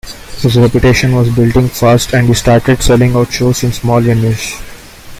[0.39, 4.57] His reputation was building fast and he started selling out shows in smaller venues.